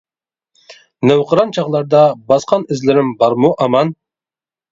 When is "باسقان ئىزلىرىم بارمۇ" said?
2.31-3.53